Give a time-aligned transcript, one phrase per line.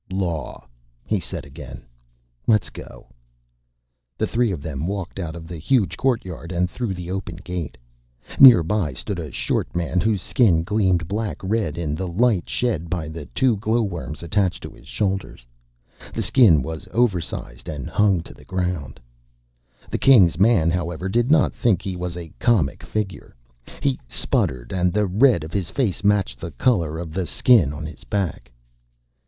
[0.09, 0.65] "Law,"
[1.05, 1.85] he said again.
[2.47, 3.09] "Let's go."
[4.17, 7.77] The three of them walked out of the huge courtyard and through the open gate.
[8.39, 13.09] Nearby stood a short man whose Skin gleamed black red in the light shed by
[13.09, 15.45] the two glowworms attached to his shoulders.
[16.15, 18.99] The Skin was oversized and hung to the ground.
[19.91, 23.35] The King's man, however, did not think he was a comic figure.
[23.83, 27.85] He sputtered, and the red of his face matched the color of the skin on
[27.85, 28.51] his back.